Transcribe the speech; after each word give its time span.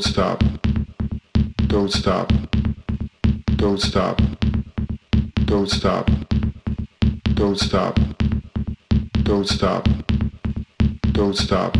Don't 0.00 0.12
stop. 0.12 0.42
Don't 1.66 1.92
stop. 1.92 2.32
Don't 3.56 3.78
stop. 3.78 4.18
Don't 5.44 5.68
stop. 5.68 6.08
Don't 7.34 7.58
stop. 7.58 7.98
Don't 9.24 9.46
stop. 9.46 9.84
Don't 11.12 11.36
stop. 11.36 11.76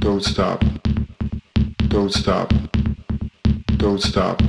Don't 0.00 0.24
stop. 0.24 0.64
Don't 1.88 2.12
stop. 2.12 2.52
Don't 3.76 4.02
stop. 4.02 4.42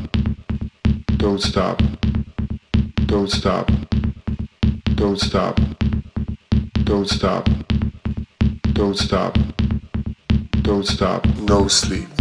Don't 1.18 1.40
stop. 1.40 1.81
Don't 3.05 3.29
stop. 3.29 3.70
Don't 4.95 5.20
stop. 5.20 5.59
Don't 6.85 7.07
stop. 7.09 7.45
Don't 8.73 8.98
stop. 8.98 9.38
Don't 10.63 10.85
stop. 10.88 11.26
No 11.48 11.68
sleep. 11.68 12.18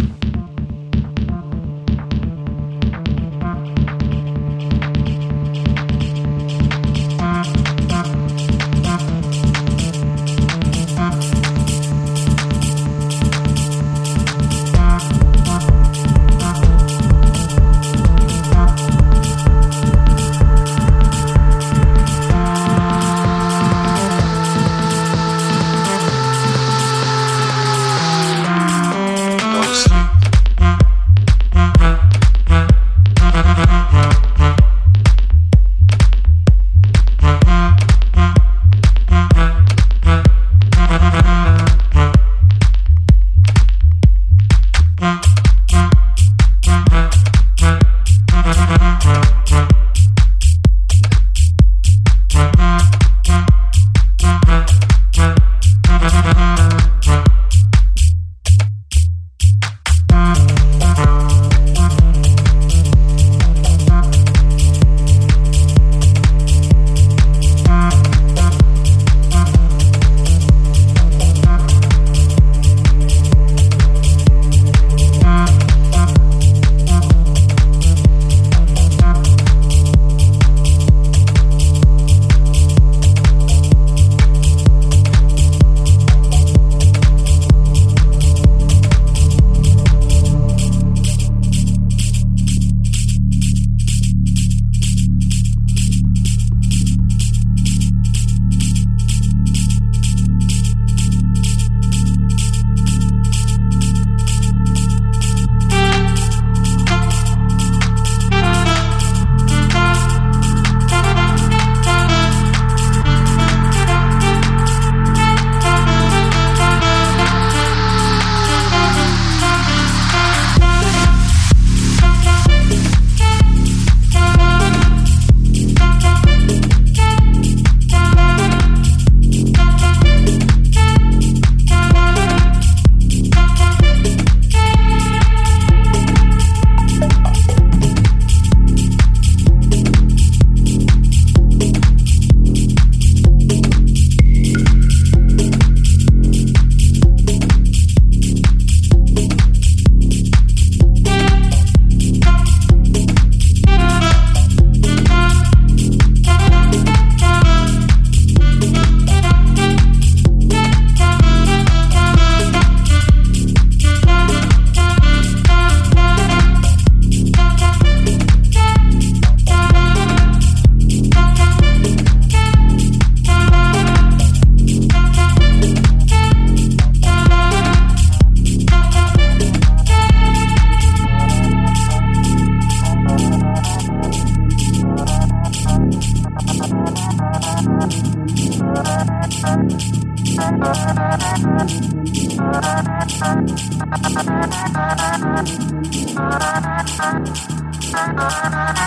Thank 191.41 191.79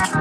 you. 0.06 0.11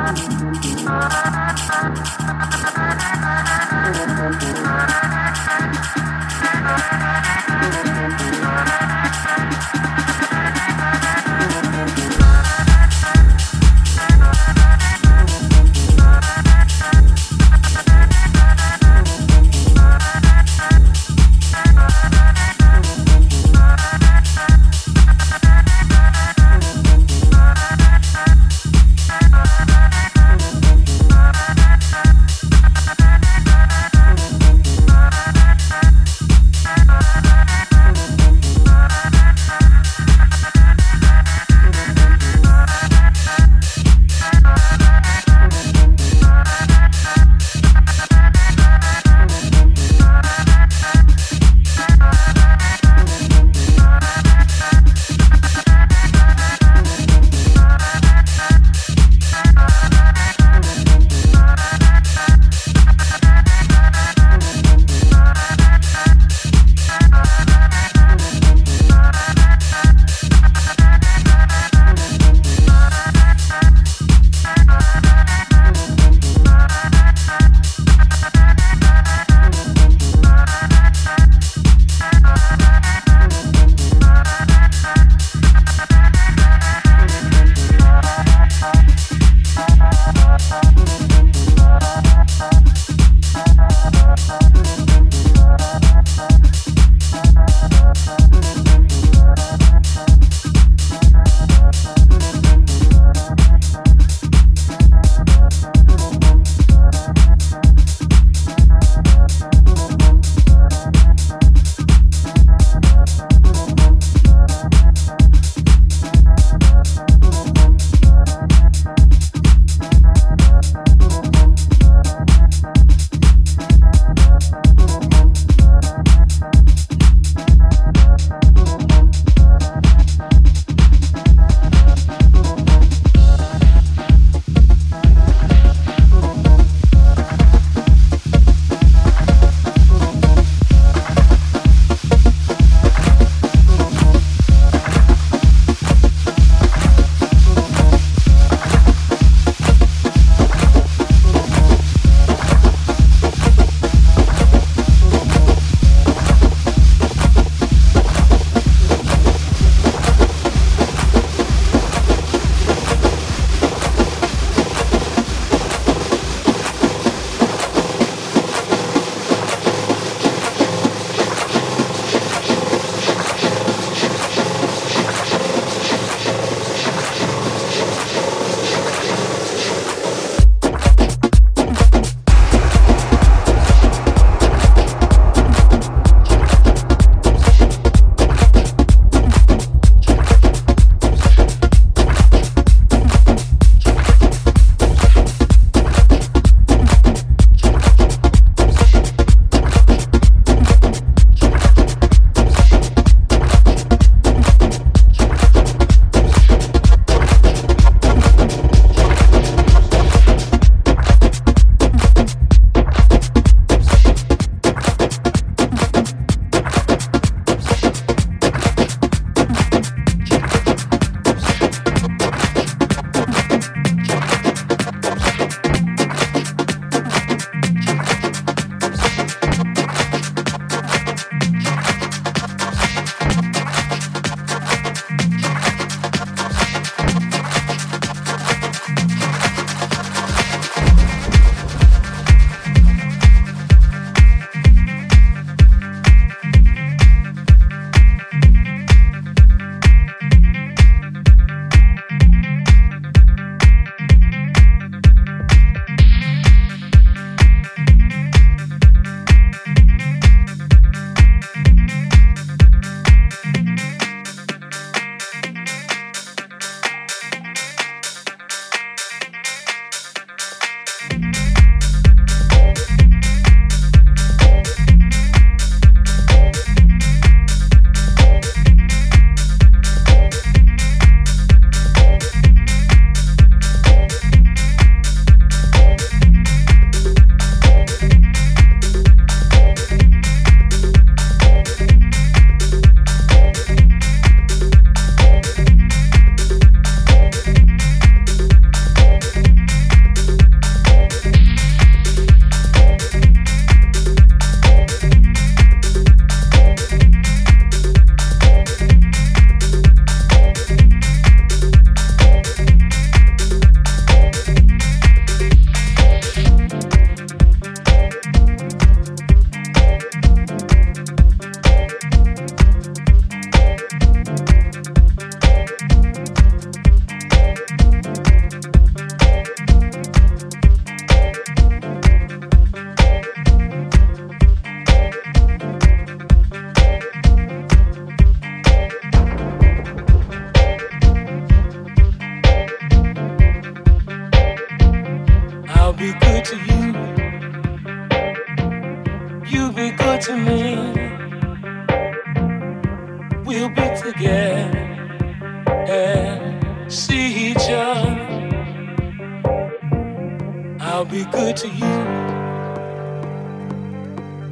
Be 361.24 361.32
good 361.32 361.58
to 361.58 361.68
you. 361.68 361.96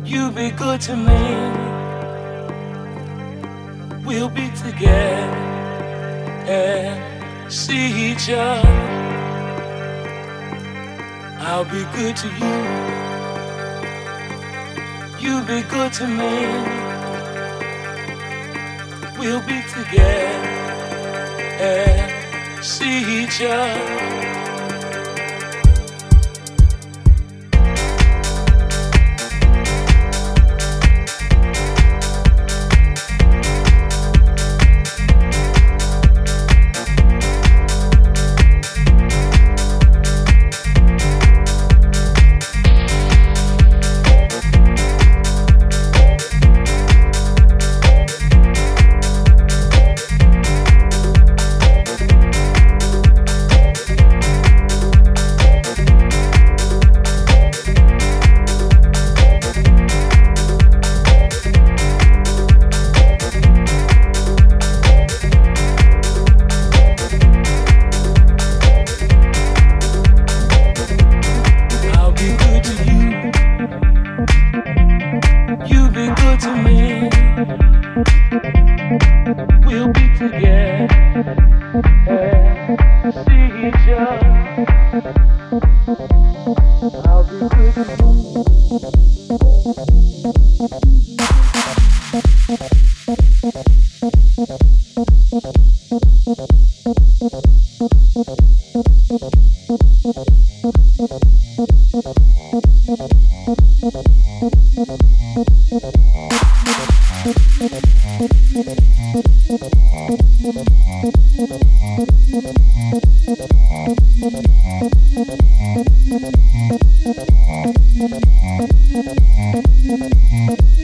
You 0.06 0.32
be 0.32 0.52
good 0.52 0.82
to 0.82 0.96
me. 0.96 1.22
We'll 4.06 4.30
be 4.30 4.50
together 4.52 5.36
and 6.48 7.52
see 7.52 8.12
each 8.12 8.30
other. 8.30 8.68
I'll 11.40 11.66
be 11.66 11.84
good 11.98 12.16
to 12.18 12.28
you 12.40 13.00
you 15.22 15.42
be 15.44 15.62
good 15.64 15.92
to 15.92 16.08
me. 16.08 16.34
We'll 19.20 19.42
be 19.42 19.62
together 19.64 20.50
and 21.60 22.64
see 22.64 23.24
each 23.24 23.42
other. 23.42 24.29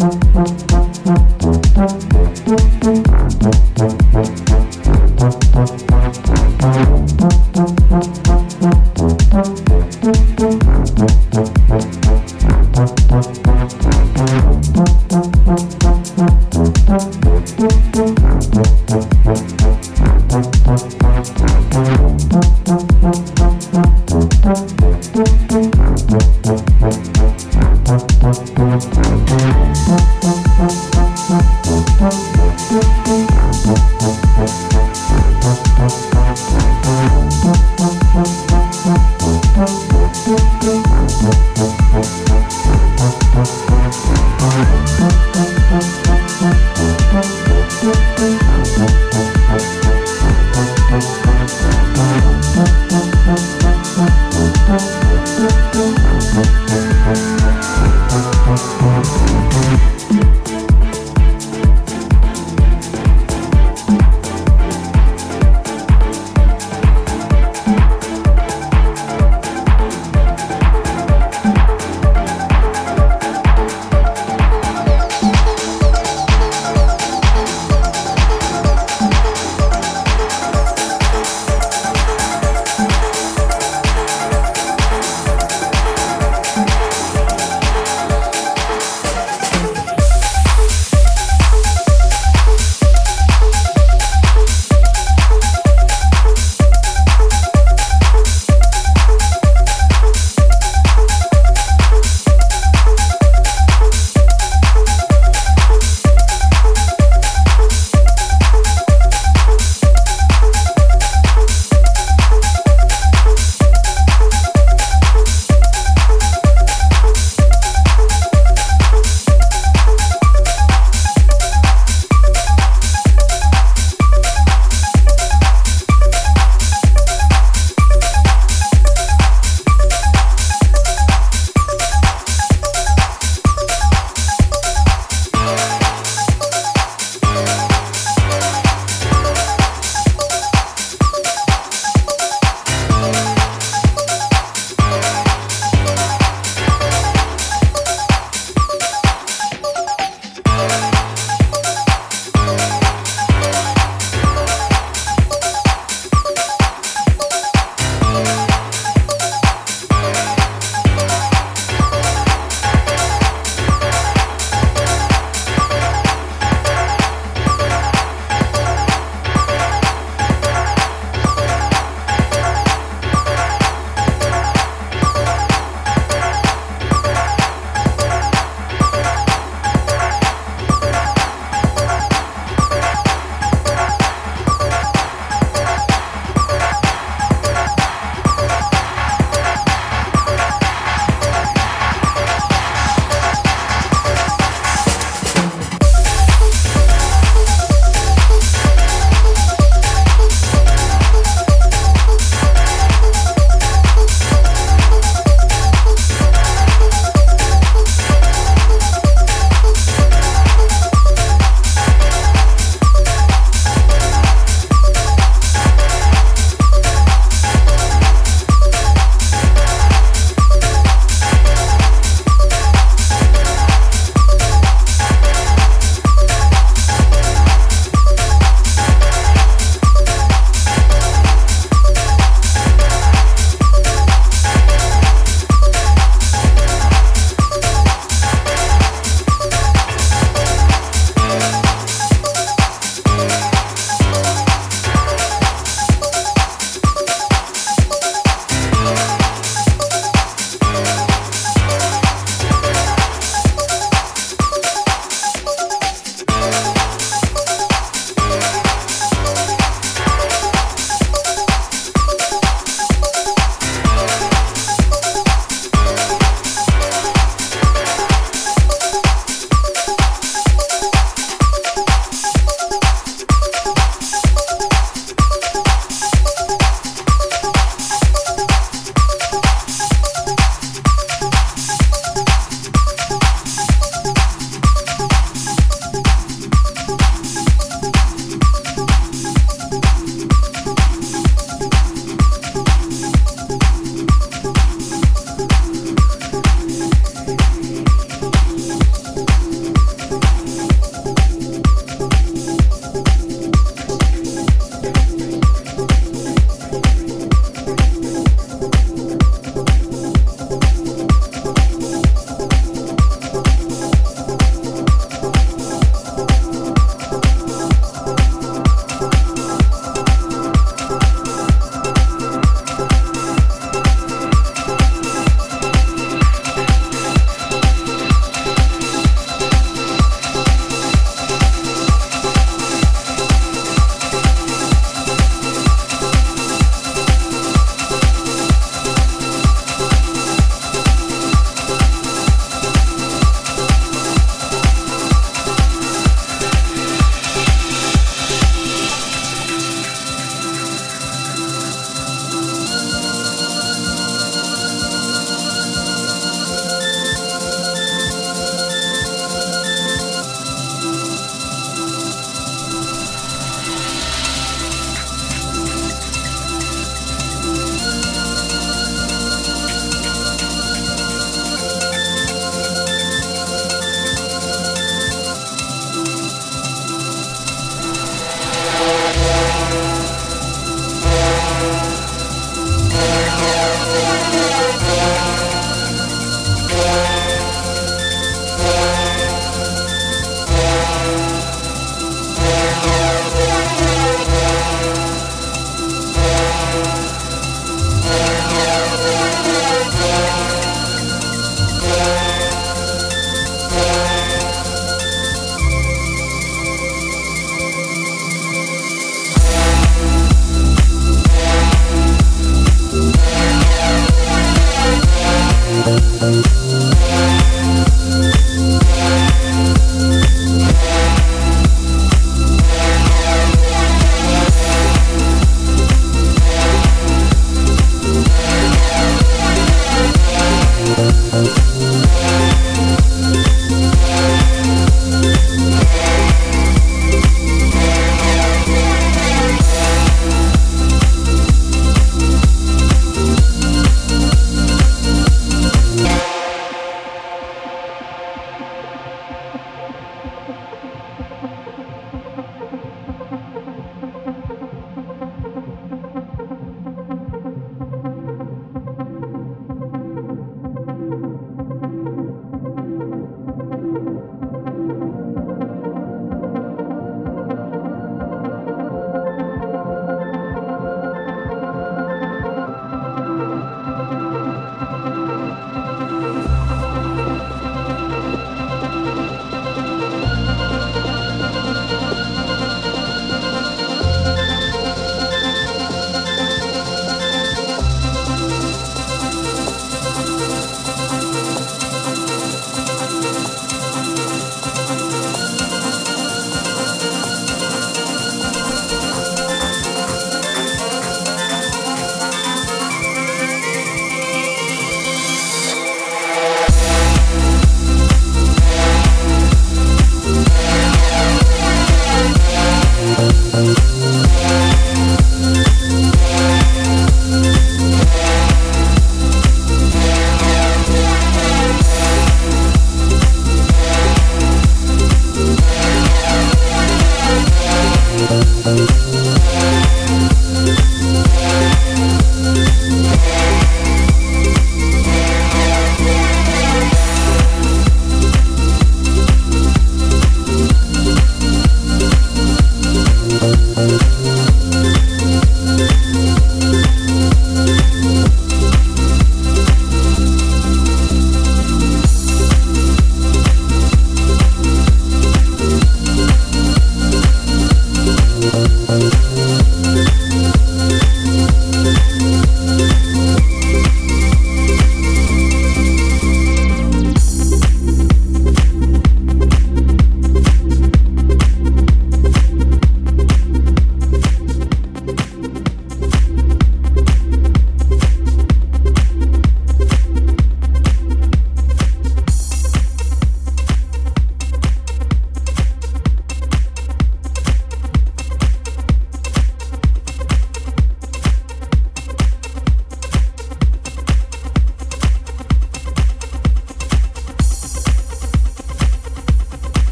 Thank 0.00 0.24
you. 4.38 4.49